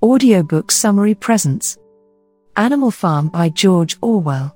Audiobook 0.00 0.70
Summary 0.70 1.16
Presents 1.16 1.76
Animal 2.56 2.92
Farm 2.92 3.30
by 3.30 3.48
George 3.48 3.98
Orwell. 4.00 4.54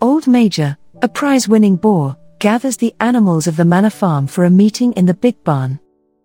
Old 0.00 0.26
Major, 0.26 0.78
a 1.02 1.08
prize 1.08 1.46
winning 1.46 1.76
boar, 1.76 2.16
gathers 2.38 2.78
the 2.78 2.94
animals 2.98 3.46
of 3.46 3.56
the 3.56 3.64
manor 3.66 3.90
farm 3.90 4.26
for 4.26 4.46
a 4.46 4.50
meeting 4.50 4.94
in 4.94 5.04
the 5.04 5.12
big 5.12 5.44
barn. 5.44 5.78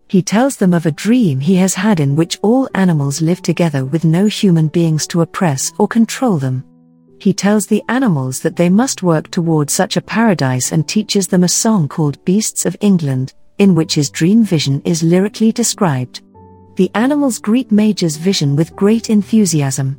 He 0.08 0.22
tells 0.22 0.56
them 0.56 0.74
of 0.74 0.86
a 0.86 0.92
dream 0.92 1.42
he 1.42 1.58
has 1.58 1.74
had 1.74 2.00
in 2.00 2.16
which 2.16 2.40
all 2.42 2.70
animals 2.76 3.22
live 3.22 3.42
together 3.42 3.84
with 3.84 4.06
no 4.06 4.28
human 4.28 4.70
beings 4.70 5.06
to 5.08 5.20
oppress 5.20 5.74
or 5.78 5.90
control 5.90 6.38
them. 6.38 6.64
He 7.20 7.34
tells 7.34 7.68
the 7.68 7.84
animals 7.90 8.40
that 8.40 8.56
they 8.56 8.70
must 8.70 9.04
work 9.04 9.30
toward 9.32 9.70
such 9.70 9.98
a 9.98 10.02
paradise 10.02 10.72
and 10.72 10.88
teaches 10.88 11.28
them 11.28 11.44
a 11.44 11.50
song 11.50 11.90
called 11.90 12.24
Beasts 12.24 12.66
of 12.66 12.78
England, 12.80 13.34
in 13.58 13.76
which 13.76 13.96
his 13.96 14.10
dream 14.10 14.46
vision 14.46 14.82
is 14.86 15.04
lyrically 15.04 15.52
described. 15.52 16.22
The 16.80 16.90
animals 16.96 17.40
greet 17.40 17.74
Major's 17.74 18.16
vision 18.16 18.56
with 18.56 18.74
great 18.74 19.10
enthusiasm. 19.10 19.98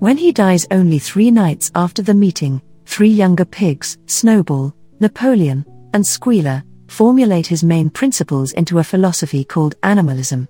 When 0.00 0.16
he 0.16 0.32
dies 0.32 0.66
only 0.72 0.98
three 0.98 1.30
nights 1.30 1.70
after 1.76 2.02
the 2.02 2.14
meeting, 2.14 2.60
three 2.84 3.10
younger 3.10 3.44
pigs, 3.44 3.96
Snowball, 4.06 4.74
Napoleon, 4.98 5.64
and 5.94 6.04
Squealer, 6.04 6.64
formulate 6.88 7.46
his 7.46 7.62
main 7.62 7.90
principles 7.90 8.50
into 8.54 8.80
a 8.80 8.82
philosophy 8.82 9.44
called 9.44 9.76
animalism. 9.84 10.48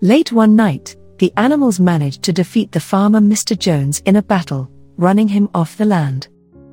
Late 0.00 0.32
one 0.32 0.56
night, 0.56 0.96
the 1.20 1.32
animals 1.36 1.78
manage 1.78 2.18
to 2.22 2.32
defeat 2.32 2.72
the 2.72 2.80
farmer 2.80 3.20
Mr. 3.20 3.56
Jones 3.56 4.02
in 4.06 4.16
a 4.16 4.22
battle, 4.22 4.68
running 4.96 5.28
him 5.28 5.48
off 5.54 5.76
the 5.76 5.84
land. 5.84 6.26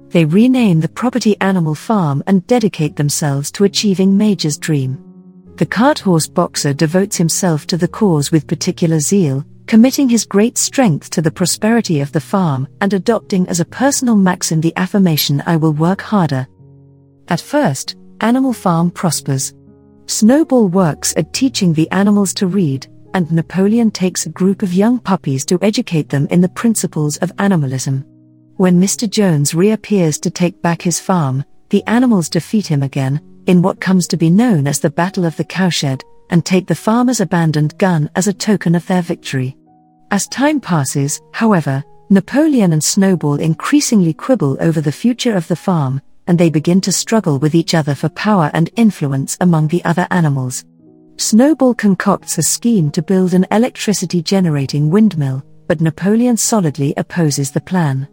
They 0.08 0.26
rename 0.26 0.80
the 0.80 0.90
property 0.90 1.40
Animal 1.40 1.76
Farm 1.76 2.24
and 2.26 2.48
dedicate 2.48 2.96
themselves 2.96 3.52
to 3.52 3.66
achieving 3.66 4.18
Major's 4.18 4.58
dream. 4.58 5.09
The 5.60 5.66
cart 5.66 6.00
horse 6.00 6.26
boxer 6.26 6.74
devotes 6.74 7.18
himself 7.18 7.68
to 7.68 7.76
the 7.76 7.90
cause 7.90 8.32
with 8.32 8.48
particular 8.48 9.02
zeal, 9.02 9.44
committing 9.68 10.08
his 10.08 10.24
great 10.24 10.58
strength 10.58 11.10
to 11.10 11.22
the 11.22 11.32
prosperity 11.32 12.00
of 12.00 12.14
the 12.14 12.22
farm 12.22 12.66
and 12.80 12.94
adopting 12.94 13.46
as 13.50 13.60
a 13.60 13.66
personal 13.66 14.16
maxim 14.16 14.62
the 14.62 14.72
affirmation 14.78 15.44
I 15.46 15.58
will 15.58 15.74
work 15.74 16.00
harder. 16.00 16.48
At 17.28 17.42
first, 17.42 17.98
Animal 18.22 18.54
Farm 18.54 18.90
prospers. 18.90 19.54
Snowball 20.06 20.70
works 20.70 21.14
at 21.18 21.34
teaching 21.34 21.74
the 21.74 21.92
animals 21.92 22.34
to 22.36 22.48
read, 22.48 22.88
and 23.14 23.30
Napoleon 23.30 23.92
takes 23.92 24.26
a 24.26 24.30
group 24.30 24.64
of 24.64 24.74
young 24.74 24.98
puppies 24.98 25.44
to 25.48 25.60
educate 25.62 26.08
them 26.08 26.26
in 26.28 26.40
the 26.40 26.48
principles 26.48 27.18
of 27.18 27.34
animalism. 27.38 28.06
When 28.56 28.80
Mr. 28.80 29.10
Jones 29.10 29.54
reappears 29.54 30.20
to 30.20 30.32
take 30.32 30.62
back 30.62 30.82
his 30.82 31.02
farm, 31.02 31.44
the 31.68 31.84
animals 31.86 32.30
defeat 32.30 32.66
him 32.66 32.82
again, 32.82 33.20
in 33.50 33.64
what 33.64 33.82
comes 33.82 34.08
to 34.08 34.16
be 34.16 34.30
known 34.30 34.68
as 34.68 34.80
the 34.80 34.92
Battle 34.92 35.26
of 35.26 35.36
the 35.36 35.44
Cowshed, 35.44 36.04
and 36.30 36.46
take 36.46 36.68
the 36.68 36.76
farmer's 36.76 37.20
abandoned 37.20 37.76
gun 37.80 38.08
as 38.16 38.28
a 38.28 38.34
token 38.34 38.76
of 38.76 38.86
their 38.86 39.02
victory. 39.02 39.58
As 40.12 40.28
time 40.28 40.62
passes, 40.62 41.20
however, 41.34 41.84
Napoleon 42.12 42.74
and 42.74 42.84
Snowball 42.84 43.40
increasingly 43.40 44.14
quibble 44.14 44.56
over 44.62 44.82
the 44.82 44.92
future 44.92 45.36
of 45.36 45.48
the 45.48 45.56
farm, 45.56 46.00
and 46.28 46.38
they 46.38 46.52
begin 46.52 46.80
to 46.82 46.92
struggle 46.92 47.40
with 47.40 47.56
each 47.56 47.74
other 47.74 47.96
for 47.96 48.10
power 48.10 48.52
and 48.54 48.70
influence 48.76 49.36
among 49.42 49.70
the 49.70 49.84
other 49.84 50.06
animals. 50.12 50.64
Snowball 51.18 51.74
concocts 51.74 52.38
a 52.38 52.44
scheme 52.44 52.92
to 52.92 53.02
build 53.02 53.34
an 53.34 53.48
electricity 53.50 54.22
generating 54.22 54.92
windmill, 54.92 55.44
but 55.66 55.82
Napoleon 55.82 56.38
solidly 56.38 56.94
opposes 56.98 57.50
the 57.50 57.62
plan. 57.62 58.08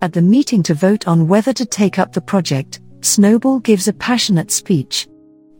At 0.00 0.12
the 0.12 0.22
meeting 0.22 0.62
to 0.62 0.74
vote 0.74 1.08
on 1.08 1.26
whether 1.26 1.52
to 1.54 1.66
take 1.66 1.98
up 1.98 2.12
the 2.12 2.20
project, 2.20 2.78
Snowball 3.06 3.60
gives 3.60 3.86
a 3.86 3.92
passionate 3.92 4.50
speech. 4.50 5.06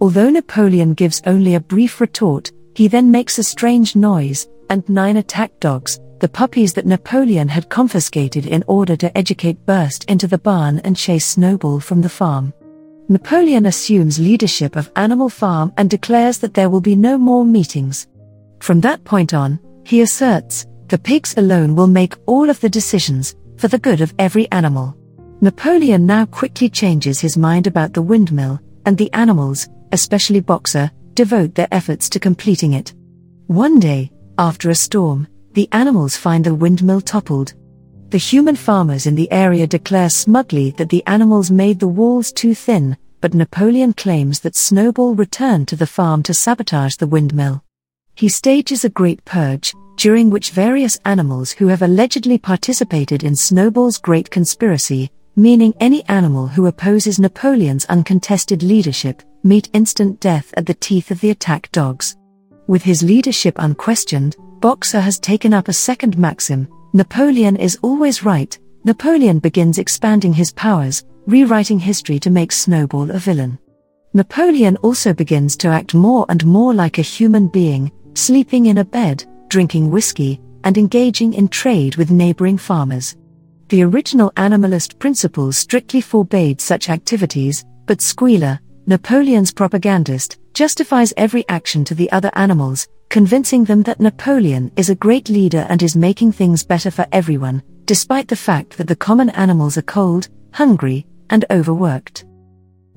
Although 0.00 0.30
Napoleon 0.30 0.94
gives 0.94 1.22
only 1.26 1.54
a 1.54 1.60
brief 1.60 2.00
retort, 2.00 2.50
he 2.74 2.88
then 2.88 3.10
makes 3.10 3.38
a 3.38 3.44
strange 3.44 3.94
noise, 3.94 4.48
and 4.68 4.86
nine 4.88 5.16
attack 5.16 5.52
dogs, 5.60 6.00
the 6.18 6.28
puppies 6.28 6.72
that 6.74 6.86
Napoleon 6.86 7.48
had 7.48 7.70
confiscated 7.70 8.46
in 8.46 8.64
order 8.66 8.96
to 8.96 9.16
educate, 9.16 9.64
burst 9.64 10.04
into 10.10 10.26
the 10.26 10.38
barn 10.38 10.80
and 10.80 10.96
chase 10.96 11.24
Snowball 11.24 11.78
from 11.78 12.02
the 12.02 12.08
farm. 12.08 12.52
Napoleon 13.08 13.66
assumes 13.66 14.18
leadership 14.18 14.74
of 14.74 14.90
Animal 14.96 15.28
Farm 15.28 15.72
and 15.76 15.88
declares 15.88 16.38
that 16.38 16.54
there 16.54 16.68
will 16.68 16.80
be 16.80 16.96
no 16.96 17.16
more 17.16 17.44
meetings. 17.44 18.08
From 18.58 18.80
that 18.80 19.04
point 19.04 19.32
on, 19.32 19.60
he 19.84 20.00
asserts, 20.00 20.66
the 20.88 20.98
pigs 20.98 21.34
alone 21.36 21.76
will 21.76 21.86
make 21.86 22.14
all 22.26 22.50
of 22.50 22.60
the 22.60 22.68
decisions, 22.68 23.36
for 23.56 23.68
the 23.68 23.78
good 23.78 24.00
of 24.00 24.12
every 24.18 24.50
animal. 24.50 24.96
Napoleon 25.46 26.06
now 26.06 26.26
quickly 26.26 26.68
changes 26.68 27.20
his 27.20 27.36
mind 27.36 27.68
about 27.68 27.92
the 27.92 28.02
windmill, 28.02 28.58
and 28.84 28.98
the 28.98 29.12
animals, 29.12 29.68
especially 29.92 30.40
Boxer, 30.40 30.90
devote 31.14 31.54
their 31.54 31.68
efforts 31.70 32.08
to 32.08 32.18
completing 32.18 32.72
it. 32.72 32.92
One 33.46 33.78
day, 33.78 34.10
after 34.38 34.70
a 34.70 34.74
storm, 34.74 35.28
the 35.52 35.68
animals 35.70 36.16
find 36.16 36.44
the 36.44 36.52
windmill 36.52 37.00
toppled. 37.00 37.54
The 38.08 38.18
human 38.18 38.56
farmers 38.56 39.06
in 39.06 39.14
the 39.14 39.30
area 39.30 39.68
declare 39.68 40.10
smugly 40.10 40.72
that 40.78 40.88
the 40.88 41.06
animals 41.06 41.48
made 41.48 41.78
the 41.78 41.86
walls 41.86 42.32
too 42.32 42.52
thin, 42.52 42.96
but 43.20 43.32
Napoleon 43.32 43.92
claims 43.92 44.40
that 44.40 44.56
Snowball 44.56 45.14
returned 45.14 45.68
to 45.68 45.76
the 45.76 45.86
farm 45.86 46.24
to 46.24 46.34
sabotage 46.34 46.96
the 46.96 47.06
windmill. 47.06 47.62
He 48.16 48.28
stages 48.28 48.84
a 48.84 48.90
great 48.90 49.24
purge, 49.24 49.72
during 49.94 50.28
which 50.28 50.50
various 50.50 50.98
animals 51.04 51.52
who 51.52 51.68
have 51.68 51.82
allegedly 51.82 52.36
participated 52.36 53.22
in 53.22 53.36
Snowball's 53.36 53.98
great 53.98 54.28
conspiracy 54.28 55.12
meaning 55.36 55.74
any 55.78 56.02
animal 56.04 56.48
who 56.48 56.66
opposes 56.66 57.18
Napoleon's 57.18 57.84
uncontested 57.84 58.62
leadership, 58.62 59.22
meet 59.42 59.68
instant 59.72 60.18
death 60.18 60.52
at 60.56 60.66
the 60.66 60.74
teeth 60.74 61.10
of 61.10 61.20
the 61.20 61.30
attack 61.30 61.70
dogs. 61.70 62.16
With 62.66 62.82
his 62.82 63.02
leadership 63.02 63.54
unquestioned, 63.58 64.36
Boxer 64.60 65.00
has 65.00 65.18
taken 65.18 65.54
up 65.54 65.68
a 65.68 65.72
second 65.72 66.18
maxim 66.18 66.66
Napoleon 66.96 67.56
is 67.56 67.78
always 67.82 68.24
right. 68.24 68.58
Napoleon 68.84 69.38
begins 69.38 69.76
expanding 69.76 70.32
his 70.32 70.50
powers, 70.52 71.04
rewriting 71.26 71.78
history 71.78 72.18
to 72.20 72.30
make 72.30 72.50
Snowball 72.50 73.10
a 73.10 73.18
villain. 73.18 73.58
Napoleon 74.14 74.76
also 74.78 75.12
begins 75.12 75.58
to 75.58 75.68
act 75.68 75.92
more 75.92 76.24
and 76.30 76.46
more 76.46 76.72
like 76.72 76.96
a 76.96 77.02
human 77.02 77.48
being, 77.48 77.92
sleeping 78.14 78.66
in 78.66 78.78
a 78.78 78.84
bed, 78.84 79.24
drinking 79.48 79.90
whiskey, 79.90 80.40
and 80.64 80.78
engaging 80.78 81.34
in 81.34 81.48
trade 81.48 81.96
with 81.96 82.10
neighboring 82.10 82.56
farmers. 82.56 83.14
The 83.68 83.82
original 83.82 84.30
animalist 84.36 84.96
principles 85.00 85.56
strictly 85.56 86.00
forbade 86.00 86.60
such 86.60 86.88
activities, 86.88 87.64
but 87.86 88.00
Squealer, 88.00 88.60
Napoleon's 88.86 89.52
propagandist, 89.52 90.38
justifies 90.54 91.12
every 91.16 91.44
action 91.48 91.84
to 91.86 91.94
the 91.96 92.10
other 92.12 92.30
animals, 92.34 92.86
convincing 93.08 93.64
them 93.64 93.82
that 93.82 93.98
Napoleon 93.98 94.70
is 94.76 94.88
a 94.88 94.94
great 94.94 95.28
leader 95.28 95.66
and 95.68 95.82
is 95.82 95.96
making 95.96 96.30
things 96.30 96.62
better 96.62 96.92
for 96.92 97.08
everyone, 97.10 97.60
despite 97.86 98.28
the 98.28 98.36
fact 98.36 98.78
that 98.78 98.86
the 98.86 98.94
common 98.94 99.30
animals 99.30 99.76
are 99.76 99.82
cold, 99.82 100.28
hungry, 100.52 101.04
and 101.30 101.44
overworked. 101.50 102.24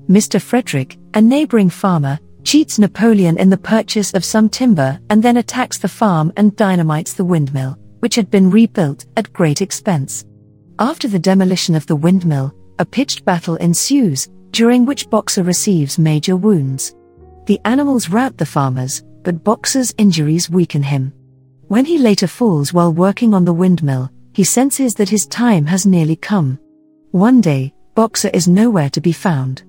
Mr. 0.08 0.40
Frederick, 0.40 0.96
a 1.14 1.20
neighboring 1.20 1.68
farmer, 1.68 2.16
cheats 2.44 2.78
Napoleon 2.78 3.36
in 3.38 3.50
the 3.50 3.58
purchase 3.58 4.14
of 4.14 4.24
some 4.24 4.48
timber 4.48 5.00
and 5.10 5.20
then 5.20 5.38
attacks 5.38 5.78
the 5.78 5.88
farm 5.88 6.32
and 6.36 6.54
dynamites 6.54 7.14
the 7.14 7.24
windmill, 7.24 7.76
which 7.98 8.14
had 8.14 8.30
been 8.30 8.50
rebuilt 8.50 9.06
at 9.16 9.32
great 9.32 9.60
expense. 9.60 10.24
After 10.80 11.08
the 11.08 11.18
demolition 11.18 11.74
of 11.74 11.86
the 11.86 11.94
windmill, 11.94 12.54
a 12.78 12.86
pitched 12.86 13.26
battle 13.26 13.56
ensues, 13.56 14.30
during 14.50 14.86
which 14.86 15.10
Boxer 15.10 15.42
receives 15.42 15.98
major 15.98 16.36
wounds. 16.36 16.96
The 17.44 17.60
animals 17.66 18.08
rout 18.08 18.38
the 18.38 18.46
farmers, 18.46 19.04
but 19.22 19.44
Boxer's 19.44 19.92
injuries 19.98 20.48
weaken 20.48 20.82
him. 20.82 21.12
When 21.68 21.84
he 21.84 21.98
later 21.98 22.26
falls 22.26 22.72
while 22.72 22.94
working 22.94 23.34
on 23.34 23.44
the 23.44 23.52
windmill, 23.52 24.10
he 24.32 24.42
senses 24.42 24.94
that 24.94 25.10
his 25.10 25.26
time 25.26 25.66
has 25.66 25.84
nearly 25.84 26.16
come. 26.16 26.58
One 27.10 27.42
day, 27.42 27.74
Boxer 27.94 28.30
is 28.32 28.48
nowhere 28.48 28.88
to 28.88 29.02
be 29.02 29.12
found. 29.12 29.64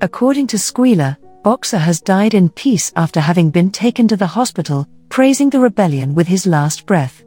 According 0.00 0.46
to 0.48 0.60
Squealer, 0.60 1.16
Boxer 1.42 1.78
has 1.78 2.00
died 2.00 2.34
in 2.34 2.48
peace 2.48 2.92
after 2.94 3.18
having 3.18 3.50
been 3.50 3.72
taken 3.72 4.06
to 4.06 4.16
the 4.16 4.28
hospital, 4.28 4.86
praising 5.08 5.50
the 5.50 5.58
rebellion 5.58 6.14
with 6.14 6.28
his 6.28 6.46
last 6.46 6.86
breath. 6.86 7.24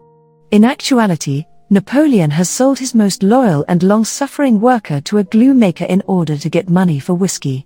In 0.52 0.64
actuality, 0.64 1.44
Napoleon 1.72 2.30
has 2.30 2.48
sold 2.48 2.78
his 2.78 2.94
most 2.94 3.24
loyal 3.24 3.66
and 3.68 3.82
long 3.82 4.06
suffering 4.06 4.62
worker 4.62 5.02
to 5.02 5.18
a 5.18 5.24
glue 5.24 5.54
maker 5.54 5.86
in 5.86 6.04
order 6.06 6.38
to 6.38 6.50
get 6.50 6.70
money 6.70 7.00
for 7.00 7.16
whiskey. 7.16 7.66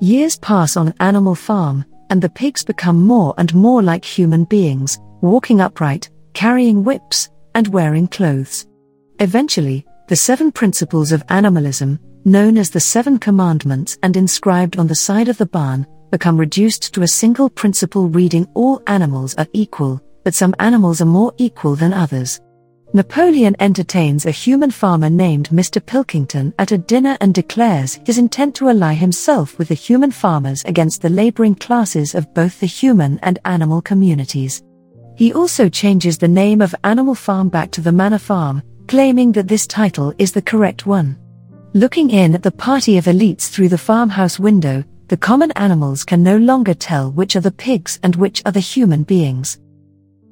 Years 0.00 0.38
pass 0.38 0.74
on 0.76 0.94
Animal 1.00 1.34
Farm, 1.34 1.84
and 2.08 2.22
the 2.22 2.30
pigs 2.30 2.64
become 2.64 3.06
more 3.06 3.34
and 3.36 3.54
more 3.54 3.82
like 3.82 4.04
human 4.06 4.44
beings, 4.44 4.98
walking 5.20 5.60
upright, 5.60 6.08
carrying 6.32 6.82
whips, 6.82 7.28
and 7.54 7.68
wearing 7.68 8.08
clothes. 8.08 8.66
Eventually, 9.18 9.84
the 10.08 10.16
seven 10.16 10.50
principles 10.50 11.12
of 11.12 11.22
animalism, 11.28 11.98
known 12.24 12.56
as 12.56 12.70
the 12.70 12.80
Seven 12.80 13.18
Commandments 13.18 13.98
and 14.02 14.16
inscribed 14.16 14.78
on 14.78 14.86
the 14.86 14.94
side 14.94 15.28
of 15.28 15.36
the 15.36 15.46
barn, 15.46 15.86
become 16.10 16.38
reduced 16.38 16.94
to 16.94 17.02
a 17.02 17.08
single 17.08 17.50
principle 17.50 18.08
reading 18.08 18.48
all 18.54 18.82
animals 18.86 19.34
are 19.36 19.46
equal, 19.52 20.00
but 20.24 20.34
some 20.34 20.54
animals 20.58 21.02
are 21.02 21.06
more 21.06 21.34
equal 21.36 21.76
than 21.76 21.92
others. 21.92 22.40
Napoleon 22.92 23.54
entertains 23.60 24.26
a 24.26 24.32
human 24.32 24.72
farmer 24.72 25.08
named 25.08 25.48
Mr. 25.50 25.84
Pilkington 25.84 26.52
at 26.58 26.72
a 26.72 26.78
dinner 26.78 27.16
and 27.20 27.32
declares 27.32 28.00
his 28.04 28.18
intent 28.18 28.56
to 28.56 28.68
ally 28.68 28.94
himself 28.94 29.56
with 29.58 29.68
the 29.68 29.74
human 29.74 30.10
farmers 30.10 30.64
against 30.64 31.00
the 31.00 31.08
laboring 31.08 31.54
classes 31.54 32.16
of 32.16 32.34
both 32.34 32.58
the 32.58 32.66
human 32.66 33.20
and 33.22 33.38
animal 33.44 33.80
communities. 33.80 34.64
He 35.16 35.32
also 35.32 35.68
changes 35.68 36.18
the 36.18 36.26
name 36.26 36.60
of 36.60 36.74
Animal 36.82 37.14
Farm 37.14 37.48
back 37.48 37.70
to 37.72 37.80
the 37.80 37.92
Manor 37.92 38.18
Farm, 38.18 38.60
claiming 38.88 39.30
that 39.32 39.46
this 39.46 39.68
title 39.68 40.12
is 40.18 40.32
the 40.32 40.42
correct 40.42 40.84
one. 40.84 41.16
Looking 41.74 42.10
in 42.10 42.34
at 42.34 42.42
the 42.42 42.50
party 42.50 42.98
of 42.98 43.04
elites 43.04 43.48
through 43.48 43.68
the 43.68 43.78
farmhouse 43.78 44.40
window, 44.40 44.82
the 45.06 45.16
common 45.16 45.52
animals 45.52 46.02
can 46.02 46.24
no 46.24 46.38
longer 46.38 46.74
tell 46.74 47.12
which 47.12 47.36
are 47.36 47.40
the 47.40 47.52
pigs 47.52 48.00
and 48.02 48.16
which 48.16 48.42
are 48.44 48.52
the 48.52 48.58
human 48.58 49.04
beings. 49.04 49.60